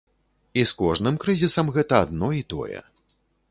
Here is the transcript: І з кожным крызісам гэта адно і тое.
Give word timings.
І 0.61 0.63
з 0.71 0.73
кожным 0.79 1.19
крызісам 1.25 1.71
гэта 1.77 2.01
адно 2.07 2.33
і 2.41 2.43
тое. 2.55 2.79